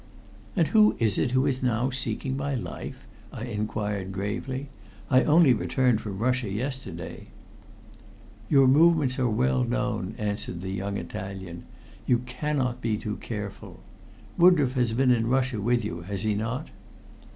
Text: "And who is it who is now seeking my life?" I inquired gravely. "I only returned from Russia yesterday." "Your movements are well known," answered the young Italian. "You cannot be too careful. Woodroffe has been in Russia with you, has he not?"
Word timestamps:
"And 0.55 0.69
who 0.69 0.95
is 0.97 1.19
it 1.19 1.29
who 1.29 1.45
is 1.45 1.61
now 1.61 1.91
seeking 1.91 2.35
my 2.35 2.55
life?" 2.55 3.05
I 3.31 3.43
inquired 3.45 4.11
gravely. 4.11 4.69
"I 5.11 5.21
only 5.21 5.53
returned 5.53 6.01
from 6.01 6.17
Russia 6.17 6.49
yesterday." 6.49 7.27
"Your 8.49 8.67
movements 8.67 9.19
are 9.19 9.29
well 9.29 9.63
known," 9.63 10.15
answered 10.17 10.61
the 10.61 10.71
young 10.71 10.97
Italian. 10.97 11.65
"You 12.07 12.17
cannot 12.25 12.81
be 12.81 12.97
too 12.97 13.17
careful. 13.17 13.79
Woodroffe 14.39 14.73
has 14.73 14.93
been 14.93 15.11
in 15.11 15.27
Russia 15.27 15.61
with 15.61 15.85
you, 15.85 16.01
has 16.01 16.23
he 16.23 16.33
not?" 16.33 16.69